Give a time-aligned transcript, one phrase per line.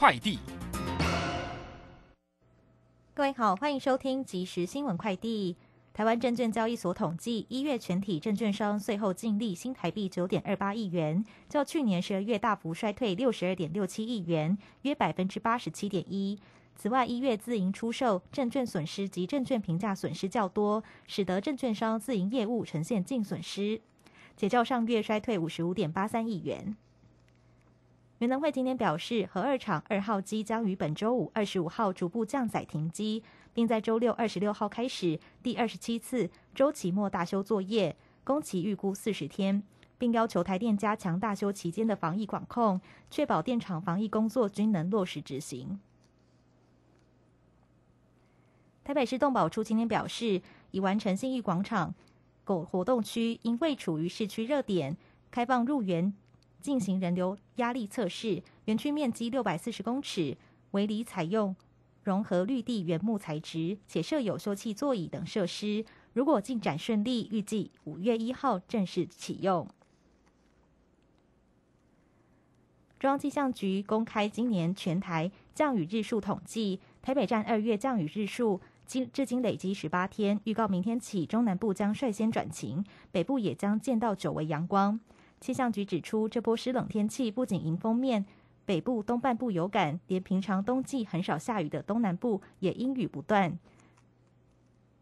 [0.00, 0.38] 快递。
[3.12, 5.54] 各位好，欢迎收听即时新闻快递。
[5.92, 16.38] 台湾证券交易所统计，一月全体证券商税后净利新台币九点二八亿元，较去年十二月大幅衰退六十二点六七亿元，约百分之八十七点一。
[16.76, 23.82] 此外，一月自营出售证券损失及证券评价损失较多，使得证券商自营业务呈现净损失，
[24.34, 26.74] 且较上月衰退五十五点八三亿元。
[28.20, 33.24] 元能会今天表示，核二厂二号机将于本周五二十五号逐步降载停机，
[33.54, 39.62] 并在周六二十六号开始第二十七次周期末大修作业，工期预估四十天，
[39.96, 42.78] 并要求台电加强大修期间的防疫管控，
[43.10, 45.80] 确保电厂防疫工作均能落实执行。
[48.84, 51.94] 台北市动保处今天表示，已完成信义广场
[52.44, 54.94] 狗活动区，因未处于市区热点，
[55.30, 56.12] 开放入园。
[56.60, 60.36] 进行人流压力测试，园区面积六百四十公尺，
[60.72, 61.56] 围篱采用
[62.02, 65.84] 融合绿地原木材质，且设有休憩座椅等设施。
[66.12, 69.66] 如果进展顺利，预计五月一号正式启用。
[72.98, 85.00] 中央气象局公开今年全台降雨日数统计，台北站二月降雨日数今至今累积十八天，预告明天起中南部将率先转晴，北部也将见到久违阳光。
[85.40, 88.26] 气象局指出，这波湿冷天气不仅迎风面
[88.66, 93.58] 北部东半部有感，连平常冬季很少下雨的东南部也阴雨不断。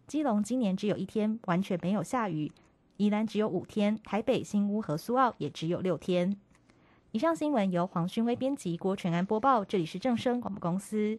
[0.07, 2.53] 基隆今年只有一天完全没有下雨，
[2.97, 6.37] 宜兰只有五天，台北、新屋和苏澳也只有六天。
[7.11, 9.65] 以上新闻由黄勋威编辑，郭全安播报。
[9.65, 11.19] 这里是正声广播公司。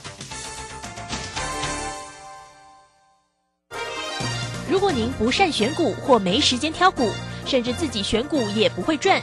[4.71, 7.11] 如果您不善选股或没时间挑股，
[7.45, 9.21] 甚至自己选股也不会赚，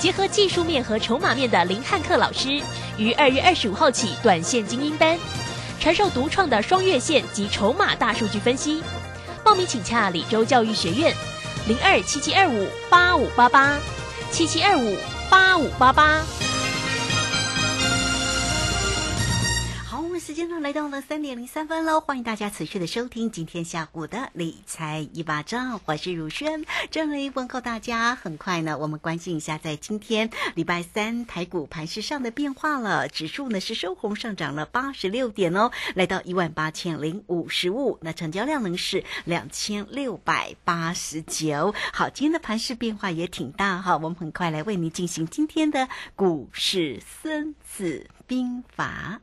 [0.00, 2.62] 结合技术面和筹码面的林汉克老师，
[2.96, 5.18] 于二月二十五号起短线精英班，
[5.78, 8.82] 传授独创的双月线及筹码大数据分析。
[9.44, 11.14] 报名请洽李州教育学院，
[11.68, 13.78] 零二七七二五八五八八
[14.30, 14.96] 七七二五
[15.28, 16.22] 八五八八。
[20.60, 28.14] 来到了三点零三分喽，欢迎大家持续的收听今天下午的理财一把照，我是如轩，这里问候大家。
[28.14, 41.74] 很快呢，我们关心一下在今天礼拜三台股盘势上的变化了，指数呢是收红上涨了八十六点哦，来到一万八千零五十五，那成交量呢是两千六百八十九。
[41.94, 49.22] 好，今天的盘势变化也挺大哈，我们很快来为您进行今天的股市孙子兵法。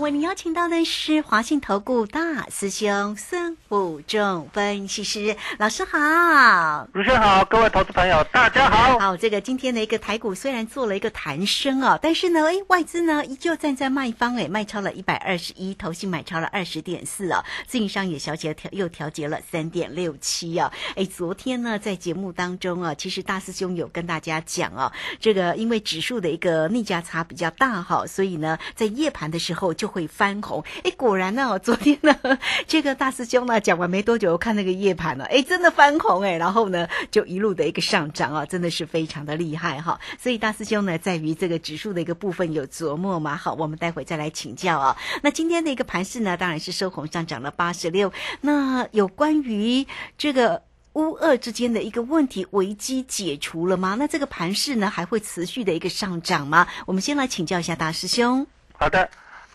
[0.00, 8.98] 为您邀请到的是华信投顾大师兄孙武仲分析师老师好，主持人好，各位投资朋友大家好。
[8.98, 29.68] 好，这个今天的一个台股虽然做了一个弹升啊，但是呢，哎，外资呢依旧站在卖方，哎，卖超了一百二十一，投信买超了二十点四哦，自营商也小姐调又调节了三点六七哦，哎，昨天呢在节目当中啊，其实大师兄有跟大家讲哦，这个因为指数的一个逆价差比较大哈，所以呢在夜盘的时候。
[29.78, 30.62] 就会翻红。
[30.84, 32.14] 哎，果然呢，我昨天呢，
[32.68, 39.98] 这个大师兄呢讲完没多久，看那个夜盘了，哎，真的翻红哎，然后呢就一路的一个上涨啊，真的是非常的厉害哈。
[40.20, 43.34] 所以大师兄呢，在于这个指数的一个部分有琢磨嘛。
[43.34, 44.96] 好，我们待会再来请教啊。
[45.22, 48.12] 那今天的一个盘势呢，当然是收红上涨了八十六。
[48.42, 49.86] 那有关于
[50.18, 50.62] 这个。
[50.94, 53.94] 乌二之间的一个问题危机解除了吗？
[53.96, 56.66] 那这个盘势呢还会持续的一个上涨吗？
[56.86, 58.44] 我们先来请教一下大师兄。
[58.76, 59.08] 好的，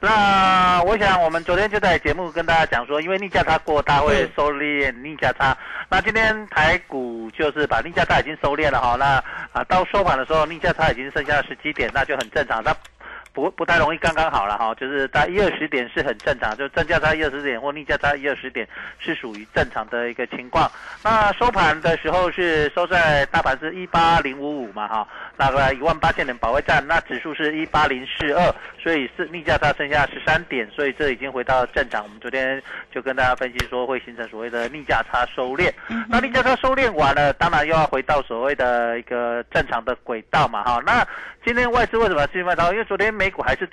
[0.04, 5.58] 那我想我们昨天就在节目跟大家讲说，因为逆价差过大会收敛逆价差。
[5.90, 9.24] 那今天台股就是把逆价差已经收敛了哈，那
[9.54, 12.62] 啊到收盘的时候逆价差已经剩下十七点，那就很正常。
[12.62, 12.76] 那
[13.34, 18.68] 不不太容易，刚刚好了哈，就是在一二十点是很正常，就正价差一二十点或逆价差一二十点
[19.00, 20.72] 是属于正常的一个情况。
[21.04, 32.04] 那收盘的时候是收在大盘是一八零五五嘛哈，大概一万八千点保卫战，那指数是一八零四二，所以是逆价差剩下十三点，所以这已经回到正常。
[32.04, 35.72] 我们昨天就跟大家分析说会形成所谓的逆价差收敛，
[36.08, 40.80] 那逆价差收敛完了，当然又要回到所谓的一个正常的轨道嘛哈。
[40.86, 41.06] 那
[41.44, 42.72] 今天外资为什么进卖超？
[42.72, 43.70] 因为昨天美股还是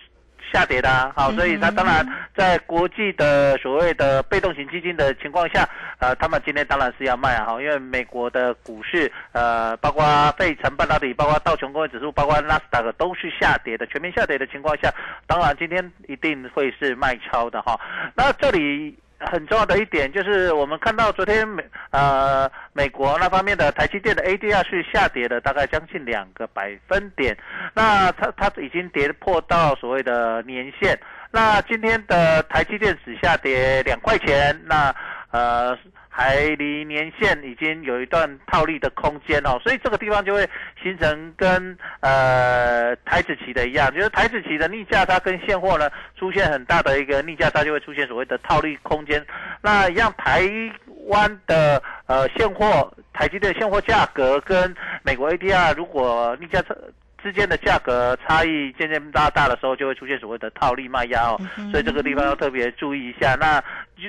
[0.53, 2.05] 下跌的，好，所以它当然
[2.37, 5.69] 在国际的所谓的被动型基金的情况下，
[5.99, 14.93] 呃，他们今天当然是要卖啊，哈，因为美国的股市，呃，包括费城半导体，包括道琼工业指数，包括纳斯达克都是下跌的，全面下跌的情况下，
[15.27, 17.79] 当然今天一定会是卖超的哈。
[18.17, 18.99] 那这里。
[19.21, 27.37] 很重要的一点就是，我们看到昨天美呃美国那方面的台积电的 ADR 是下跌了大概将近两个百分点，
[27.75, 30.99] 那它它已经跌破到所谓的年线，
[31.31, 34.95] 那今天的台积电只下跌两块钱，那
[35.31, 35.77] 呃。
[36.13, 40.47] 还离年限已经有一段套利的空间哦，所以这个地方就会
[40.83, 49.25] 形成跟呃台子期的一样，就是台子期的逆价差跟现货呢出现很大的一个逆价差，就会出现所谓的套利空间。
[49.63, 50.43] 那一样台
[51.07, 56.75] 湾的呃现货，台积电现货价格跟美国 ADR 如果逆价差。
[57.23, 61.41] 之间的价格差异渐渐拉大的时候，就会出现所谓的套利卖压哦，
[61.71, 63.35] 所以这个地方要特别注意一下。
[63.35, 63.63] 那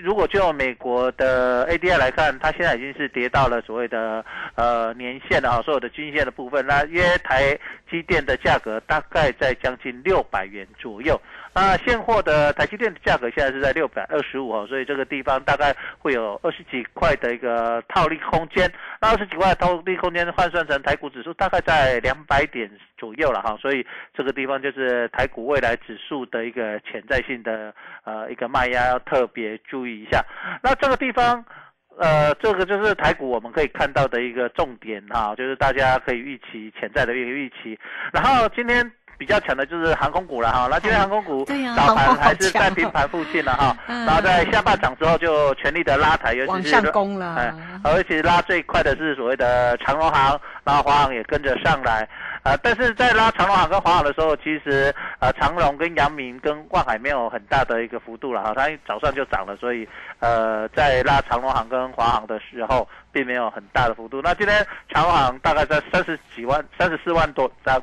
[0.03, 4.23] 如果就美国的 ADI 来看，它现在已经是跌到了所谓的
[4.55, 7.57] 呃年线了啊，所有的均线的部分，那约台
[7.89, 11.19] 积电的价格大概在将近六百元左右。
[11.53, 18.71] 那现货的台积电的价格现在是在六百二十五哦，所以这个地方大概会有二十几块的一个套利空间。
[19.01, 23.57] 那二十几块套利空间换算成台股指数，大概在两百点左右了哈。
[23.62, 27.74] 所以这个地方就是台股未来指数的一个潜在性的
[28.06, 30.24] 呃一个卖压，要特别注意一下。
[30.63, 31.44] 那这个地方，
[32.00, 37.77] 呃，这个就是台股我们可以看到的一个重点哈，就是大家可以预期潜在的一个预期。
[38.13, 38.89] 然后今天。
[39.21, 46.75] 比较强的就是航空股了哈，那今天航空股早盘还是在平盘附近了哈，然后在下半场之后就全力的拉抬，尤其是
[47.38, 47.53] 哎，
[47.83, 52.01] 而且拉最快的是所谓的长荣航，然后华航也跟着上来，
[52.41, 59.88] 啊，但是在拉长龙航跟华航的时候，其实呃长龙跟阳明跟万海没有很大的一个幅度了哈，它早上就涨了，所以
[60.18, 64.19] 呃在拉长龙航跟华航的时候并没有很大的幅度。
[64.23, 67.79] 那今天长荣航大概在三十几万、三十四万多张。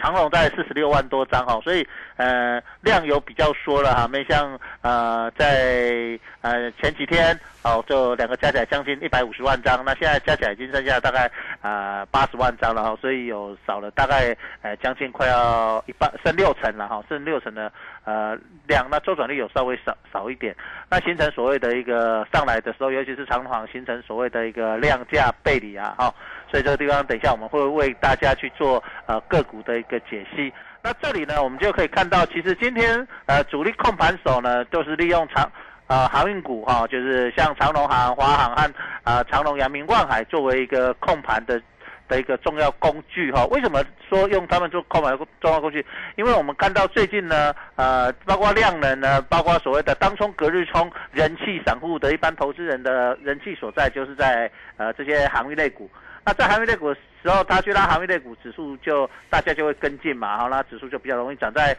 [0.00, 1.86] 长龙在四十六万多张哈，所以
[2.16, 11.30] 呃量有比较缩了哈，没像呃在呃前几天哦就两个加起来将近一百五十万张，那现在加起来已经剩下大概
[11.60, 17.70] 啊八十万张了哈，所以有少了大概呃将近快要一半剩六成了哈，剩六成的
[18.04, 18.34] 呃
[18.66, 20.56] 量，那周转率有稍微少少一点，
[20.88, 26.14] 那形成所谓的一个上来的时候，尤其是长航形成所谓的一个量价背离啊哈。
[26.50, 30.52] 所以这个地方，等一下我们会为大家去做呃个股的一个解析。
[30.82, 35.48] 那这里呢，我们就可以看到，其实今天呃主力控盘手呢，都是利用长
[35.86, 41.60] 呃航运股哈，就是像长龙航、华航和啊长龙、阳明、万海作为一个控盘的
[42.08, 43.44] 的一个重要工具哈。
[43.50, 45.84] 为什么说用他们做控盘重要工具？
[46.16, 55.90] 因为我们看到最近呢，呃，包括量能呢，包括所谓的当冲、隔日冲、人气散户的一般投资人的人气所在，就是在呃这些航运类股。
[56.34, 61.52] 在航运类股的时候，他去拉航运类股指数，就大家就会跟进嘛，好，那指数就比较容易涨。
[61.52, 61.76] 在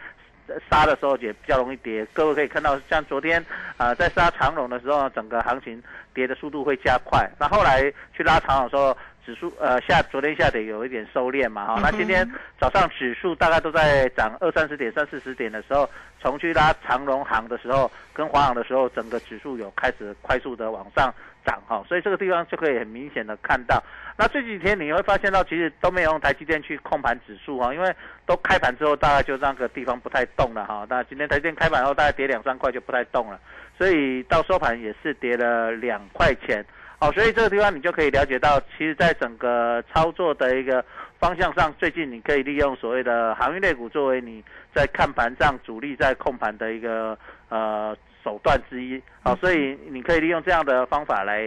[0.70, 2.06] 杀的时候也比较容易跌。
[2.12, 3.44] 各位可以看到，像昨天
[3.78, 5.82] 啊，在杀长龙的时候，整个行情
[6.14, 7.30] 跌的速度会加快。
[7.40, 7.82] 那后来
[8.14, 12.28] 去拉长龙的时候，指数呃下昨天下跌有一点收敛嘛哈，那今天
[12.60, 15.88] 早上指数大概都在涨二三十点、三四十点的时候，
[16.22, 21.14] 重去拉长荣行的时候跟华航的时候，整个指数有开始快速的往上
[21.46, 23.82] 涨哈，所以这个地方就可以很明显的看到。
[24.18, 30.86] 那这几天你会发现到，其实都没有用台积电去控盘指数哈，因为都开盘之后大概就那个地方不太动了哈。
[30.90, 33.40] 那今天台积电开盘后大概跌两三块就不太动了，
[33.78, 36.66] 所以到收盘也是跌了两块钱。
[37.04, 40.86] 好，所以这个地方你就可以了解到，其实，在整个操作的一个
[41.20, 47.18] 方向上，最近你可以利用所谓的航运类股作为你在看盘上主力在控盘的一个
[47.50, 49.02] 呃手段之一。
[49.24, 51.44] 好，所以你可以利用这样的方法来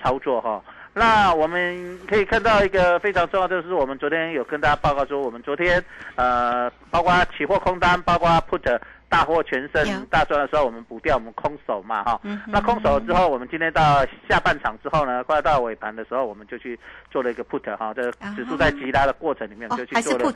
[0.00, 0.62] 操作哈。
[0.94, 5.82] 那我们可以看到一个非常重要，就是我们昨天有跟大家报告说，我们昨天
[6.14, 8.78] 呃，包括期货空单，包括 put。
[9.12, 12.18] 大获全胜大赚的时候，我们补掉我们空手嘛哈。
[12.46, 17.92] 那空手之后，我们今天到下半场之后呢，快到尾盘的时候，我们就去做了一个 put 哈。
[17.92, 20.32] 这指数在急拉的过程里面，就去做了。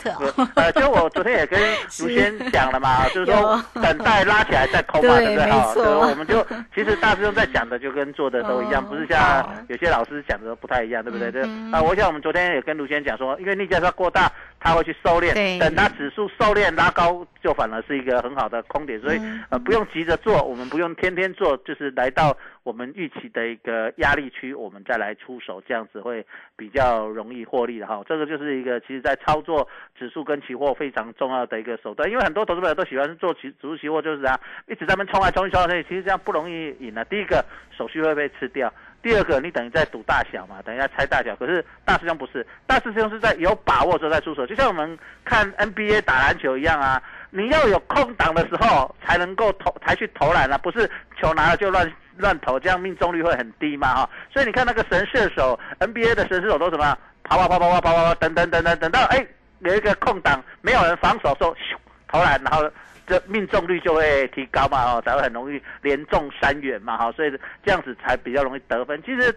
[0.56, 1.59] 呃，就我昨天也跟
[2.00, 5.50] 卢先讲了嘛， 就是说等待拉起来再空嘛，对不对？
[5.50, 5.73] 哈，
[6.11, 11.33] 我们就其实大师兄在讲的就跟做的都一样，不是像有些老师讲的不太一样，对不对？
[11.33, 11.40] 这
[11.73, 14.30] 啊，我想我们昨天也跟卢先讲说，因为逆价差过大。
[14.66, 28.02] 他会去收敛，等它指数收敛拉高，就反而是一个很好的空点，所以呃不用急着做，我们不用天天做，就是来到我们预期的一个压力区，我们再来出手，这样子会比较容易获利的哈。
[28.08, 37.04] 这个就是一个其实在操作指数跟期货非常重要的一个手段，因为很多投资朋友都喜欢做期指数期货，就是这样一直在那冲来冲去冲来冲去，其实这样不容易赢的。
[37.04, 38.73] 第一个手续会被吃掉。
[39.06, 41.36] 第二个，你等于在赌大小嘛，等一下猜大小。
[41.36, 54.10] 可是大师兄不是，大师兄是在有把握之后再出手，就像我们看 NBA 打篮球一样啊，你要有空档的时候才能够投，才去投篮啊，不是球拿了就乱乱投，这样命中率会很低嘛哈。
[54.32, 59.25] 所以你看那个神射手，NBA 的神射手都什么，跑跑跑跑跑跑跑，等等等等，等到哎
[59.60, 61.76] 有一个空档，没有人防守，说咻
[62.08, 62.68] 投篮，然后。
[63.06, 67.30] 这命中率就会提高嘛，哦，才会很容易连中三元嘛，哈，所以
[67.64, 69.00] 这样子才比较容易得分。
[69.04, 69.34] 其实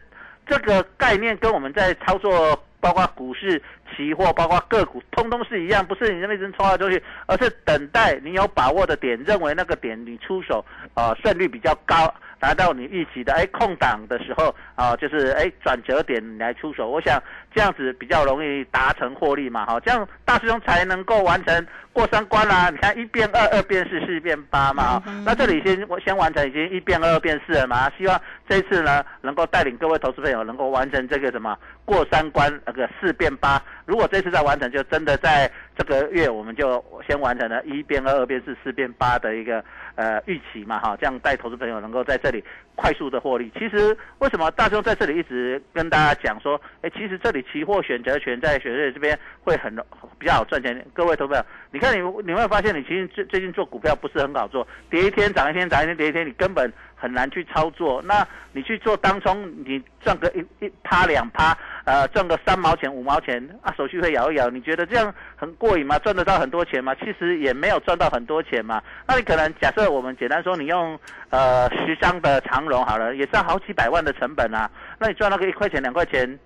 [0.48, 3.62] 这个概念跟我们在操作，包括股市、
[3.96, 12.12] 期货，包括个股，通通是一样，不是你那边冲来冲去，而是等待你有把握的点，认为那个点你出手，呃，胜率比较高。
[12.40, 17.22] 达到你预期的，哎，空档的时候啊，就是哎转折点来出手，我想
[17.54, 22.70] 这样子比较容易达成获利嘛，哈，这样大师兄才能够完成过三关啦。
[22.70, 31.58] 你看一变二，二变四，四变八嘛，那这里先我先完成已经一变二，二变四了嘛，希望这次呢能够带领各位投资朋友能够完成这个什么
[31.90, 33.62] 过三关那个四变八。
[33.86, 39.64] 如果这次再完成，就真的在这个月我们就先完成了一变二，二变四，四变八的一个。
[39.96, 42.42] 呃，预期嘛，哈，这样带投资朋友能够在这里
[42.74, 43.52] 快速的获利。
[43.60, 49.76] 其实为什么大兄在这里一直跟大家讲说，哎，其实这里期货选择权在选瑞这边会很
[50.18, 50.86] 比较好赚钱。
[50.94, 56.72] 各位投资朋友，你看你你会发现，你其实最最近做股票不是很好做，跌一天涨一天，涨一天跌一天，你根本。
[57.00, 65.98] 很难去操作，那你去做当冲，你赚个一一趴两趴，呃，赚个三毛钱五毛钱啊，手续费摇一摇，你觉得这样很过瘾吗？
[66.00, 66.94] 赚得到很多钱吗？
[66.96, 68.82] 其实也没有赚到很多钱嘛。
[69.08, 74.70] 那你可能假设我们简单说，你用呃十张的长融好了，也是好几百万的成本啊。
[75.00, 76.38] 那你赚那个一块钱两块钱，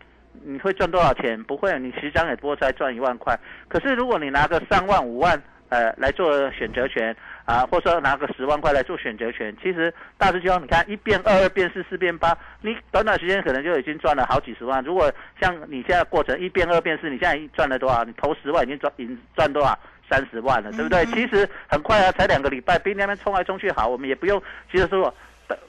[0.43, 1.41] 你会赚多少钱？
[1.45, 3.37] 不会，你十张也不会才赚一万块。
[3.67, 5.41] 可是如果你拿个三万五万，
[5.73, 7.15] 呃，来做选择权。
[7.45, 14.81] 啊，或者说拿个十万块来做选择权，其实大师兄，你看一变二，二变四，四变八，你短短时间可能就已经赚了好几十万。
[14.85, 15.11] 如果
[15.41, 18.01] 像你现在过程一变二变四，你现在赚了多少？
[18.05, 19.77] 你投十万已经赚，已经赚多少？
[20.09, 21.05] 三十万了，对不对？
[21.07, 24.41] 其实很快啊，才两个礼拜，比那边冲来冲去好，我们也不用。
[24.71, 25.13] 其实说，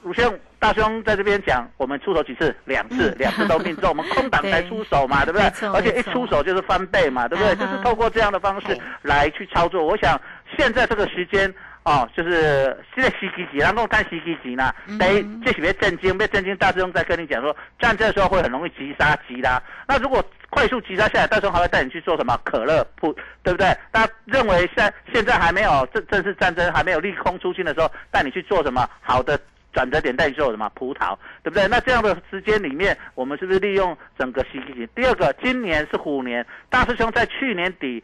[0.03, 2.55] 鲁兄大兄在这边讲，我们出手几次？
[2.65, 5.47] 两次，两次都命中，我们空档才出手嘛， 对不对？
[5.69, 7.55] 而且一出手就是翻倍嘛，对不对？
[7.55, 9.85] 就是透过这样的方式来去操作。
[9.85, 10.19] 我想
[10.57, 11.53] 现在这个时间。
[11.87, 16.57] 哦，就是现在袭击级，然后看袭击级呢，得这是别震惊，别震惊。
[16.57, 19.61] 大师兄在跟你讲说，战争的时候会很容易急杀急拉。
[19.87, 22.35] 那如果快速急杀下来，大师兄还会带你去做什么？
[22.43, 23.13] 可乐铺，
[23.43, 23.67] 对不对？
[23.91, 28.89] 大家认为现现在还没有正正式战争还没有利空出尽的时候，带你去做什么？
[28.99, 29.39] 好的
[29.75, 30.67] 转折点带你做什么？
[30.73, 31.67] 葡萄，对不对？
[31.67, 34.87] 那这样的时间里面，我们是不是利用整个袭击级？
[34.95, 38.03] 第二个，今年是虎年，大师兄在去年底。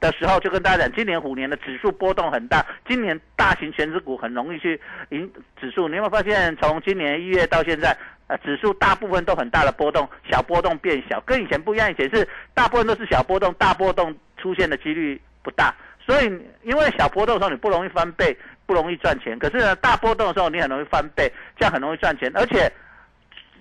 [0.00, 5.86] 的时候就跟大家讲，今年虎年的指数波动很大，今年大型全指股很容易去赢指数。
[5.86, 7.94] 你有没有发现，从今年一月到现在，
[8.26, 11.90] 呃，指数大部分都很大的波动，小波动变小，跟以前不一样。
[11.90, 15.74] 以前是大部分都是小波动，大波动出现的几率不大。
[15.98, 16.24] 所以，
[16.62, 18.34] 因为小波动的时候你不容易翻倍，
[18.70, 19.36] 不容易赚钱。
[19.36, 22.30] 可是呢，大波动的时候你很容易翻倍，这样很容易赚钱。
[22.36, 22.70] 而且，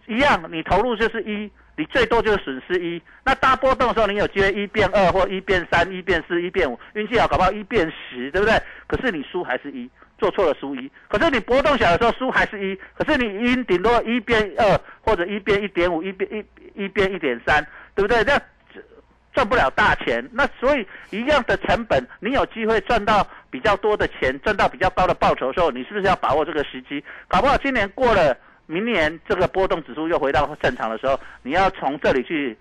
[0.06, 1.50] 一样，你投入就是一。
[1.80, 3.02] 你最多就是损失一。
[3.24, 8.54] 那大波动的时候，你有机会一变二或一变三、一变四、一变五，运气好搞不好一变十，对不对？
[8.86, 10.92] 可是你输还是一，做错了输一。
[11.08, 16.30] 可是你波动小的时候输还是一，可是你赢顶多一变二或者一变一点五、一变
[16.76, 18.22] 一一变一点三，对不对？
[18.26, 18.38] 那
[19.40, 20.28] 赚不了大钱。
[20.34, 27.02] 那所以一样的成本，你有机会赚到比较多的钱，赚到比较高的报酬的时候，你是不是要把握这个时机？
[27.30, 28.36] 搞不好今年过了。
[28.66, 32.56] 明年这个波动指数又回到正常的时候，你要从这里去。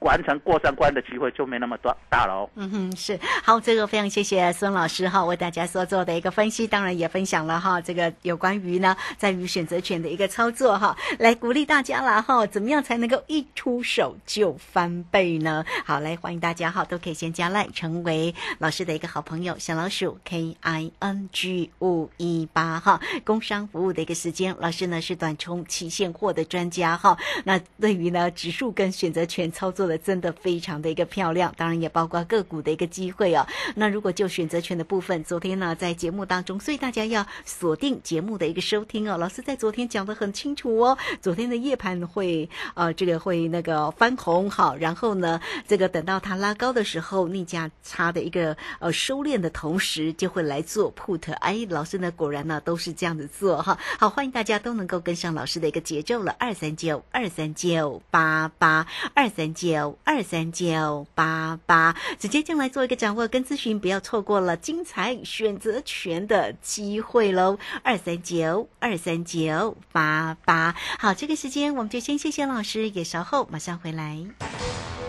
[0.00, 2.50] 完成过三关的机会就没那么多大了哦。
[2.56, 15.64] 嗯哼，是好，这个非常谢谢孙老师哈，为大家所做的一个分析，当然也分享了哈，这个有关于呢，在于选择权的一个操作哈，来鼓励大家了哈，怎么样才能够一出手就翻倍呢？
[15.84, 29.89] 好，来欢迎大家哈，都可以先加赖，成为老师的一个好朋友，小老鼠 K I N G 五一八哈，工商服务的一个时间，老师呢是短冲期现货的专家哈，那对于呢指数跟选择权操作。
[29.98, 33.46] 真的非常的一个漂亮，当然也包括个股的一个机会哦。
[33.74, 39.16] 那如果就选择权的部分，昨天呢在节目当中，所以大家要锁定节目的一个收听哦。
[39.16, 51.32] 老师在昨天讲的很清楚哦，昨天的夜盘会呃这个会那个翻红好，然后呢这个等到它拉高的时候，逆价差的一个呃收敛的同时，就会来做 put。
[51.34, 53.78] 哎，老师呢果然呢都是这样子做哈。
[53.98, 59.79] 好，欢迎大家都能够跟上老师的一个节奏了，二三九二三九八八二三九。
[60.04, 67.58] 二三九八八，直接进来做一个掌握跟咨询，不要错过了精彩选择权的机会喽！
[67.82, 74.18] 二三九二三九八八，好，这个时间我们就先谢谢老师，也稍后马上回来。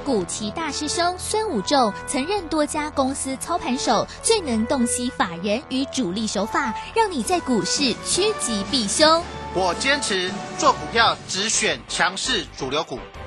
[0.04, 9.24] 古奇大师兄孙武仲曾任多家公司操盘手，最能洞悉法人与主力手法，让你在股市趋吉避凶。
[9.54, 12.98] 我坚持做股票只选强势主流股。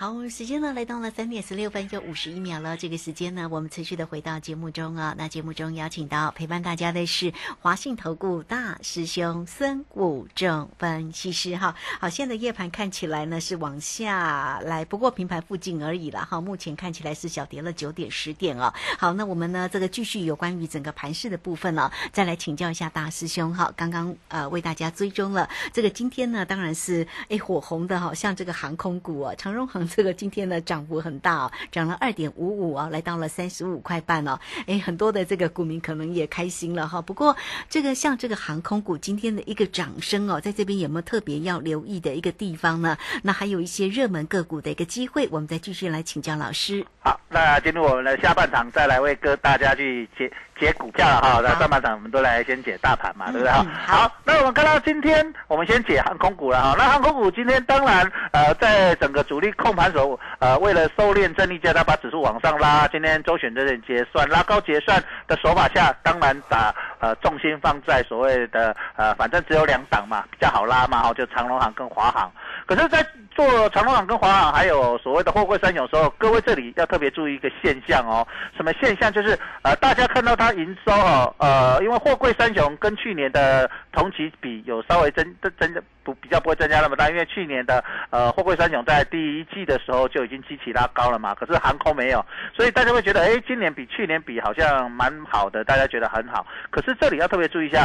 [0.00, 2.74] 好，时间呢来到了三点十六分又五十一秒了。
[2.74, 5.14] 这个时间呢，我们持续的回到节目中啊。
[5.18, 11.74] 那节目中邀请到陪伴大家的是华信投顾大师兄孙武正分析师哈。
[12.00, 16.40] 好，现在夜盘看起来呢是往下来，不过平盘附近而已了哈。
[16.40, 18.72] 目前看起来是小跌了九点十点哦。
[18.98, 23.70] 好，那我们呢这个继续有关于整个盘势的部分呢，再来请教一下大师兄哈。
[23.76, 29.89] 刚刚呃为大家追踪了这个今天呢，当然是哎火红的哈，像这个航空股啊，长荣航。
[29.94, 34.38] 这个今天呢涨幅很大哦，涨了二点五五啊，来到了三十五块半哦。
[34.66, 37.02] 哎，很多的这个股民可能也开心了哈。
[37.02, 37.36] 不过
[37.68, 42.96] 这个像这个航空股今天的一个涨升哦，在这边有没有特别要留意的一个地方呢？
[43.22, 46.84] 那还有一些热门个股的一个机会，我们再继续来请教老师。
[47.00, 50.32] 好，那进入我们的下半场，再来为各大家去解。
[50.60, 53.66] 解股票了哈，那上半场我们都来先解大盘嘛，对不对哈？
[53.86, 56.74] 好，那我们看到今天我们先解航空股了哈。
[56.76, 62.86] 那航空股今天当然呃，在整个主力控盘手呃，为了收敛正力价，他把指数往上拉。
[62.88, 72.30] 今天周选择点结算拉高结算的手法下，当然把呃重心放在所谓的呃，反正只有两档嘛，比较好拉嘛哈，就长隆行跟华航。
[72.70, 73.04] 可是，在
[73.34, 78.24] 做长隆航跟华航，还有所谓的货柜三雄时候，各位这里要特别注意一个现象哦。
[78.56, 79.12] 什么现象？
[79.12, 91.34] 就是呃，大家看到它营收哦，呃，因为货柜三雄跟去年的同期比有稍微增增增不比较不会增加那么大，因为去年的呃货柜三雄在第一季的时候就已经激起拉高了嘛。
[91.34, 92.24] 可是航空没有，
[92.56, 96.46] 所以大家会觉得，哎，今年比去年比好像蛮好的，大家觉得很好。
[96.70, 97.84] 可是这里要特别注意一下，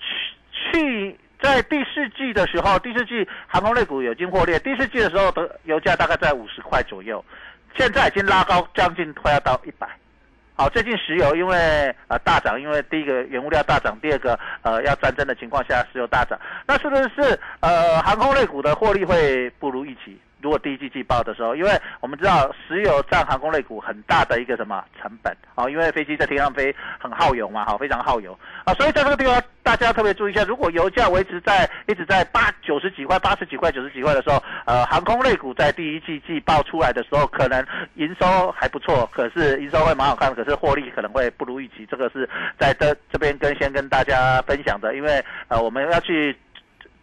[0.00, 1.20] 去去。
[1.44, 4.58] 在第四季的时候，第四季航空类股有经获利。
[4.60, 7.22] 第四季的时候的油价大概在五十块左右，
[7.76, 9.86] 现在已经拉高将近快要到一百。
[10.56, 11.56] 好，最近石油因为
[12.08, 16.38] 呃大涨，因为第一个原物料大涨，第二个呃要战争的情况下，石油大涨。
[16.66, 20.18] 那是不是呃航空类股的获利会不如预期？
[20.40, 46.36] 如果第一季季报的时候，因为我们知道石油占航空类股很大的一个什么成本啊，因为飞机在天上飞很耗油嘛，好，非常耗油啊，所以在这个地方大家特别注意一下，如果油价维持在一直在八九十几块、八十几块、九十几块的时候，呃，航空类股在第一季季报出来的时候，可能营收还不错，可是营收会蛮好看，可是获利可能会不如预期，这个是在这这边跟先跟大家分享的，因为呃，我们要去。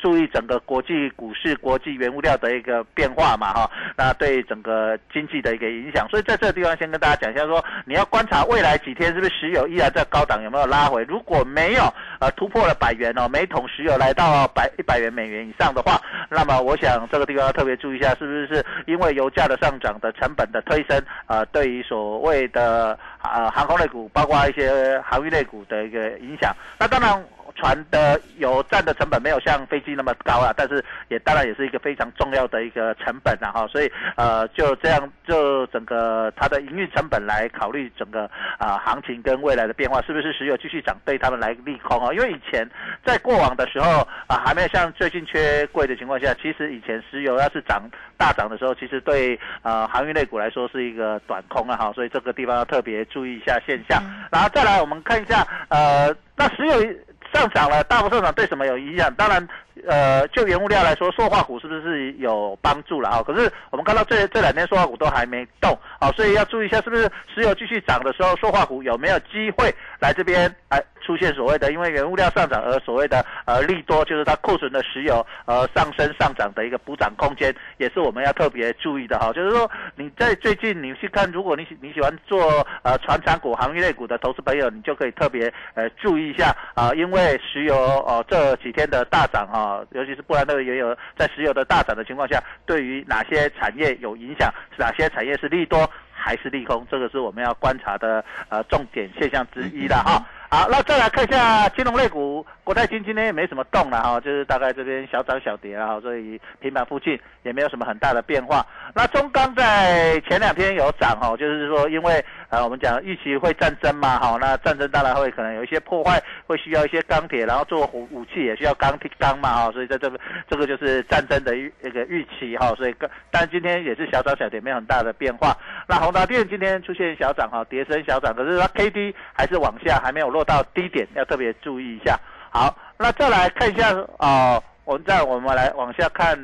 [0.02, 6.08] 注意整个国际股市、国际原物料的一个变化嘛哈，那对整个经济的一个影响。
[6.10, 11.84] 所以在这个地方先跟大家讲一下，说你要观察未来几天是不是石油依然在高档有没有拉回，如果没有
[12.20, 26.56] 呃突破了百元哦，每桶石油来到百一百元美元以上的话，那么我想这个地方要特别注意一下，是不是因为油价的上涨的成本的推升，呃，对于所谓的呃航空类股，包括一些航运类股的一个影响。
[26.80, 27.24] 那当然。
[27.62, 38.24] 船的油站的成本没有像飞机那么高啊，但是也当然也是一个非常重要的一个成本啊哈，所以呃就这样就整个它的营运成本来考虑整个
[38.58, 42.12] 啊行情跟未来的变化，是不是石油继续涨对他们来利空啊？
[42.12, 42.68] 因为以前
[43.06, 47.84] 在过往的时候啊还没有像最近缺贵的情况下，其实以前石油要是涨
[48.18, 54.02] 大涨的时候，其实对呃航运类股来说是一个短空啊哈，所以这个地方要特别注意一下现象。
[54.32, 56.96] 然后再来我们看一下呃那石油。
[57.34, 59.14] 上涨了，大幅上涨对什么有影响？
[59.16, 59.48] 当然，
[59.88, 63.24] 呃，就原物料来说，塑化股是不是有帮助了啊？
[63.26, 70.84] 可是我们看到这这两天塑化股都还没动啊，所以要注意一下，是不是石油继续涨的时候，塑化股有没有机会来这边来？
[71.04, 79.34] 出现所谓的因为原物料上涨而所谓的呃利多，就是它库存的石油呃上升上涨的一个补涨空间，也是我们要特别注意的哈。
[79.34, 100.24] 就是说你在最近你去看，如果你喜你喜欢做呃船产股、行业类股的投资朋友，你就可以特别呃注意一下啊，因为石油哦这几天的大涨啊，尤其是布兰特原油在石油的大涨的情况下，对于哪些产业有影响，哪些产业是利多还是利空，这个是我们要观察的呃重点现象之一的哈。
[100.54, 108.66] 好，那再来看一下金融类股，国泰金今天也没什么动了哈，就是大概这边小涨小跌啊，所以平板附近也没有什么很大的变化。
[108.94, 122.96] 那中钢在前两天有涨哈，就是说因为呃我们讲预期会战争嘛哈，那战争当然会可能有一些破坏，会需要一些钢铁，然后做武武器也需要钢铁钢嘛哈，所以在这边这个就是战争的预那个预期哈，所以
[123.32, 125.56] 但今天也是小涨小跌，没有很大的变化。
[125.88, 132.20] 那宏达电今天出现小涨哈，跌升小涨，可是它 K D 还是往下，还没有落到低点，要特别注意一下。
[132.50, 136.38] 好，那再来看一下啊，我们再我们来往下看。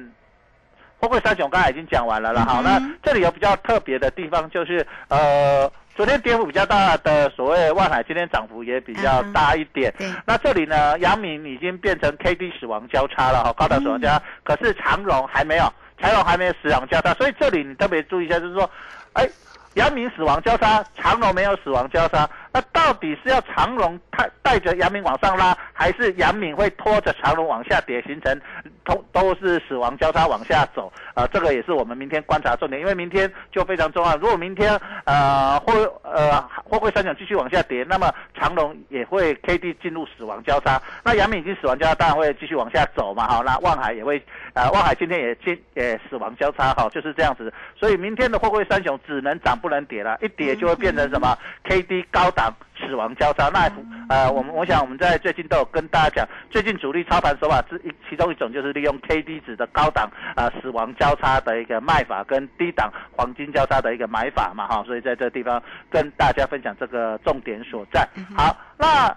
[1.00, 9.94] 富贵三雄刚才已经讲完了了，好，那这里有比较特别的地方，就是呃，昨天跌幅比较大的所谓万海，今天涨幅也比较大一点。
[10.26, 18.68] 那这里呢，阳明已经变成 K D 死亡交叉了哈，高档死亡交叉，可是长荣还没有，长荣还没有死亡交叉，所以这里你特别注意一下，就是说，
[19.14, 19.30] 哎，
[19.76, 22.28] 阳明死亡交叉，长荣没有死亡交叉。
[22.58, 28.42] 那到底是要长龙带带着阳明往上拉，还是阳明会拖着长龙往下跌，形成
[28.84, 30.92] 都都是死亡交叉往下走？
[31.14, 34.18] 啊，这个也是我们明天观察重点，因为明天就非常重要。
[34.18, 40.82] 如果明天呃或呃货柜三角继续往下跌，那么长龙也会 K D 进入死亡交叉。
[41.04, 43.28] 那阳明已经死亡交叉，当然会继续往下走嘛。
[43.28, 44.20] 好，那望海也会
[44.54, 47.54] 呃望海今天也进也死亡交叉，哈，就是这样子。
[47.76, 52.47] 所以明天的货柜三雄只能涨不能跌了，一跌就会变成什么 K D 高达。
[52.80, 53.70] 死亡交叉，那
[54.10, 68.08] 呃，我们我想我们在最近都有跟大家讲，最近主力操盘手法之一，其中一种就是利用 K D 值的高档啊死亡交叉的一个卖法，跟低档黄金交叉的一个买法嘛哈，所以在这地方跟大家分享这个重点所在。
[68.36, 69.14] 好，那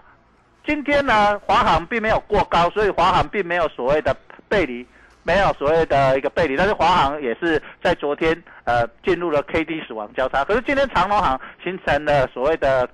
[0.67, 4.17] 今天呢，华航并没有过高，所以华航并没有所谓的
[4.49, 4.85] 背离，
[5.23, 12.89] 没有所谓的一个背离，但是华航也是在昨天呃进入了 K D 死亡交叉，可是今天长隆航形成了所谓的。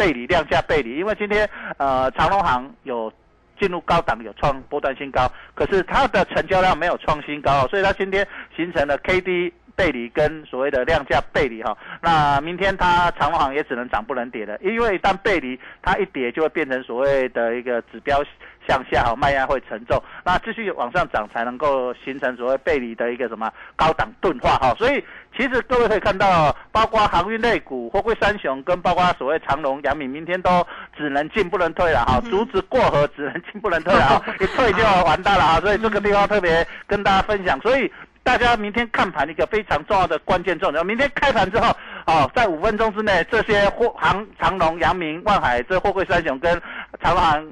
[0.00, 3.12] 背离量价背离，因为今天呃长隆行有
[3.60, 11.76] 进入高档，有创波段新高，可是它的成交量没有创新高，所以它今天形成了 K D 背离跟所谓的量价背离哈。
[12.00, 18.24] 那明天它长隆行也只能涨不能跌了，因为一旦背离，它一跌就会变成所谓的一个指标。
[18.70, 25.04] 向下哈，卖压会沉重，那继续往上涨才能够形成所谓背离的一个什么高档钝化哈，所以
[25.36, 30.64] 其实各位可以看到，包括航运类股、货柜三雄跟包括所谓长隆、阳明，明天都
[30.96, 41.74] 只能进不能退了哈，竹子过河只能进不能退了哈， 一退就完蛋了哈，所以这个地方特别跟大家分享，所以大家明天看盘一个非常重要的关键重点，明天开盘之后。
[42.06, 46.60] 哦，在五分钟之内，这些货航长龙、阳明、万海这货柜三雄跟
[46.98, 47.46] 长航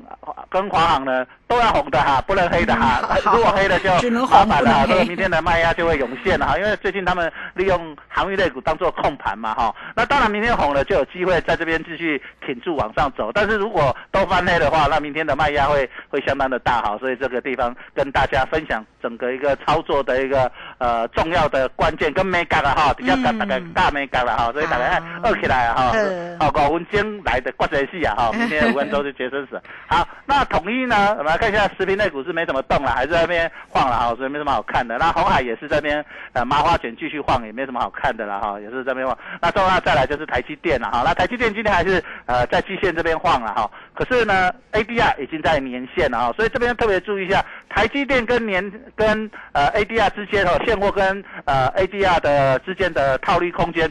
[0.51, 3.01] 跟华航呢，都要红的哈，不能黑的哈。
[3.33, 6.59] 如果黑的就麻烦了，这个明天的卖压就会涌现了哈。
[6.59, 9.75] 因为最近他们利用航运类股当做控盘嘛哈。
[9.97, 13.33] 那当然明天红了就有机会在这边继续挺住往上走。
[13.33, 16.99] 但是如果都翻黑的话，那明天的卖压会会相当的大哈。
[16.99, 24.37] 所以这个地方跟大家分享整个一个操作的一个呃重要的关键跟 mega 哈，比较大大概大 mega 了。
[24.37, 25.93] 哈，所以大家二起来哈，
[26.39, 29.59] 好五分钟来的关键戏啊哈，明天五分钟就决生死。
[29.87, 34.99] 好，那统一呢，我们来看一下食品类股是没怎么动了，还是在那边晃了哈，所以没什么好看的。
[34.99, 39.17] 那红海也是这边呃麻花卷继续晃，也没什么好看的了哈，也是这边晃。
[39.41, 53.91] 那最后再来就是台积电了哈，那台积电今天还是呃在季线这边晃了哈，可是呢 ADR 已经在年线了哈，所以这边特别注意一下，台积电跟年跟呃 ADR 之间哦，现货跟呃 ADR 的之间的套利空间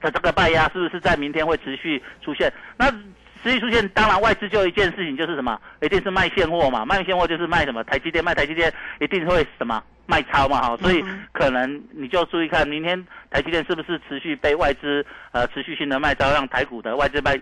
[0.00, 2.52] 的这个卖压是不是在明天会持续出现？
[2.76, 2.86] 那
[3.42, 17.40] 持续出现，当然外资就一件事情就是什么，一定是卖现货嘛，卖现货就是卖什么，台积电卖台积电一定会什么卖超嘛哈，所以可能你就注意看明天台积电是不是持续被外资呃持续性的卖超，让台股的外资卖。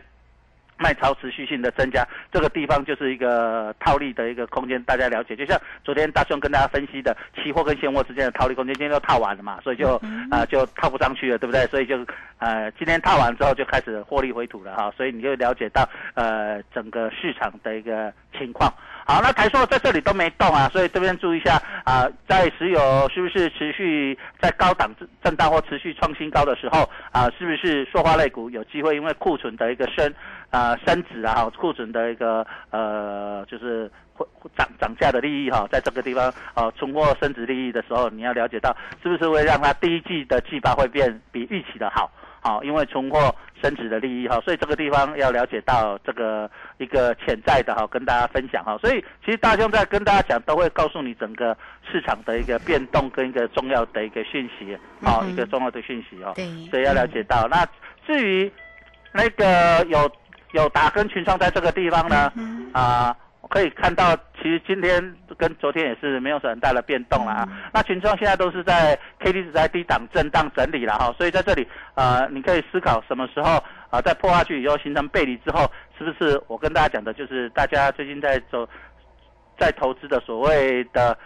[0.79, 5.35] 卖超持续性的增加，这个地方就是一个套利的一个空间，大家了解。
[5.37, 11.67] 就像昨天大兄跟大家分析的，期货跟现货之间的套利空间，今天都套完了嘛，所以就啊就套不上去了，对不对？
[11.67, 11.99] 所以就
[12.38, 18.73] 呃今天套完之后就开始获利回吐了哈，所以你就了解到呃整个市场的一个情况。
[19.11, 24.94] 好，那台硕在这里都没动啊，所以这边注意一下啊，在石油是不是持续在高档
[25.25, 30.12] 震荡或持续创新高的时候啊，是不是塑化类股有机会因为库存的一个升
[30.51, 42.11] 啊升值啊，哈，库存的一个呃就是会涨涨价的利益哈，在这个地方啊存货升值利益的时候，你要了解到是不是会让它第一季的季报会变比预期的好。
[42.40, 48.77] 好，因为存货升值的利益哈，所以这个地方要了解到这个一个潜在的哈，跟大家分享哈。
[48.79, 51.57] 所以其实大兄在跟大家讲，都会告诉你整个
[51.90, 56.33] 市场的一个变动跟一个重要的一个讯息，好，一个重要的讯息哦。
[56.35, 57.47] 对，所以要了解到。
[57.49, 57.66] 那
[58.07, 58.51] 至于
[59.12, 60.11] 那个有
[60.53, 62.33] 有打跟群创在这个地方呢，
[62.73, 63.16] 啊。
[63.49, 67.49] 可以看到，其实今天跟昨天也是没有很大的变动了啊。
[67.73, 78.69] 那群众现在都是在 K D 值在低档震荡整理了哈，所以在这里呃，你可以思考什么时候啊，在破下去以后形成背离之后，是不是我跟大家讲的，就是大家最近在走
[79.59, 81.17] 在投资的所谓的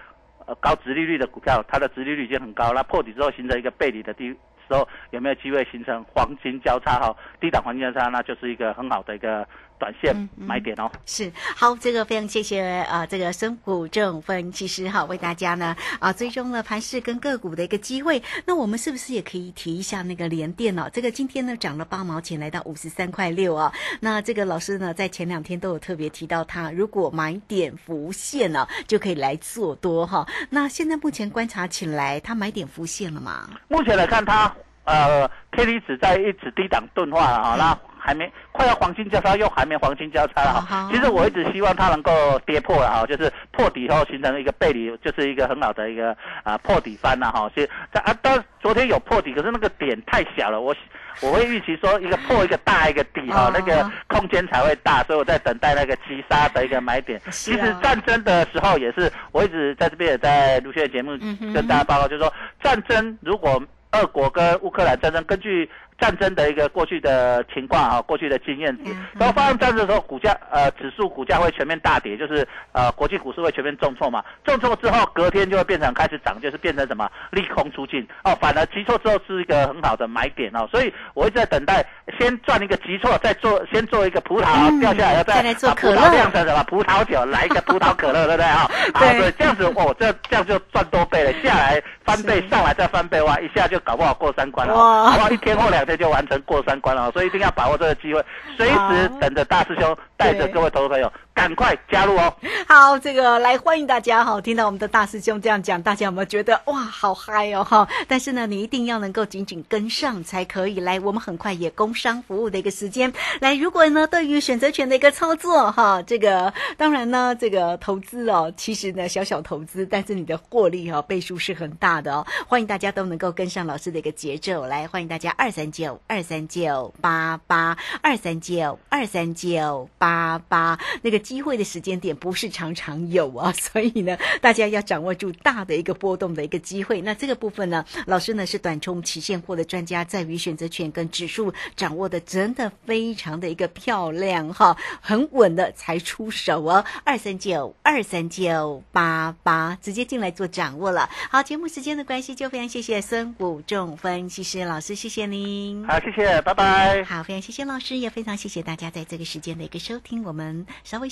[0.46, 4.34] 呃高值利率的股票，它的值利率已经很高，那破底之后形成一个背离的低。
[4.68, 7.14] 时候有没有机会形成黄金交叉哈？
[7.40, 9.46] 低档黄金交叉，那就是一个很好的一个
[9.82, 10.88] 短线买点哦。
[11.06, 18.22] 是好，这个非常谢谢啊，这个深股正分析师哈，为大家呢啊追踪了盘市跟个股的一个机会。
[18.46, 20.88] 那我们是不是也可以提一下那个联电哦？
[20.92, 23.72] 这个今天呢涨了八毛钱，来到五十三块六啊。
[23.98, 30.24] 那这个老师呢在前两天都有特别提到，他如果买点浮现了，就可以来做多哈。
[30.48, 33.50] 那现在目前观察起来，他买点浮现了吗？
[33.66, 34.54] 目前来看，他。
[34.84, 40.88] 呃，K D 值在一直低档钝化了哈，那还没快要黄金交叉，又还没黄金交叉了哈。
[40.90, 42.10] 其实我一直希望它能够
[42.44, 47.48] 跌破了哈，就是破底后形成一个背离，就是一个很好的一个啊破底翻了哈。
[47.54, 50.74] 所以在啊，但昨天有破底，可是那个点太小了，我
[51.20, 57.20] 我会预期说一个破一个大一个底哈，那个空间才会大，所以我在等待那个急杀的一个买点。
[57.30, 61.16] 其实战争的时候也是，我一直在这边也在陆续的节目
[61.54, 63.62] 跟大家报告，就是说战争如果。
[63.92, 65.70] 俄国跟乌克兰战争，根据。
[65.98, 68.76] 战争的一个过去的情况啊，过去的经验，
[69.18, 74.24] 然后发生战争的时候，股价呃指数股价会全面大跌，就是呃国际股市会全面重挫嘛。
[74.44, 78.36] 重挫之后，隔天就会变成开始涨，就是变成什么利空出尽哦。
[78.40, 80.66] 反而急挫之后是一个很好的买点哦。
[80.70, 81.84] 所以我一直在等待，
[82.18, 88.70] 先赚一个急挫，再做先做一个葡萄掉下来，要再把葡萄酿成什么葡萄酒，来一个葡萄可乐，对不对 啊？
[88.98, 95.30] 对，这样子哦，这这样就赚多倍了，下来翻倍，上来再翻倍哇，一下就搞不好过三关了，好不好？
[95.30, 95.92] 一天或两天。
[96.02, 98.24] 就完成过三关了，所以一定要把握这个机会，
[98.56, 101.12] 随时等着大师兄带着各位投资朋友。
[101.34, 102.34] 赶快加入哦！
[102.68, 104.40] 好，这个来欢迎大家哈！
[104.40, 107.88] 听到我们的大师兄这样讲，大家有没有觉得哇，好嗨哦哈？
[108.06, 110.78] 但是呢，你一定要能够紧紧跟上才可以。
[110.80, 113.54] 来，我们很快也工商服务的一个时间来。
[113.54, 122.26] 如果呢，对于选择权的一个操作哈，这个当然呢，这个投资哦，其实呢小小投资，但是你的获利哈倍数是很大的哦。
[122.46, 131.21] 欢迎大家都能够跟上老师的一个节奏来，欢迎大家二三九二三九八八二三九二三九八八那个。
[131.22, 137.00] 机会的时间点不是常常有啊， 所以呢，大家要掌握住大的一个波动的一个机会。
[137.00, 146.84] 那这个部分呢，老师呢是短冲期现货的专家，在于选择权跟指数掌握的真的非常的一个漂亮哈， 很稳的才出手哦。
[147.04, 151.08] 二三九二三九八八，直接进来做掌握了。
[151.30, 155.86] 好，节目时间的关系，就非常谢谢孙武仲分析师老师，谢谢您。
[155.86, 157.04] 好，谢谢，拜拜。
[157.04, 160.24] 好，非常谢谢老师，也非常谢谢大家在这个时间的一个收听。
[160.24, 161.11] 我们稍微。